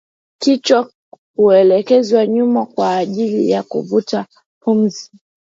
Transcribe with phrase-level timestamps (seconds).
[0.39, 0.91] Kichwa
[1.35, 4.25] huelekezwa nyuma kwa ajili ya kuvuta
[4.61, 5.09] pumzi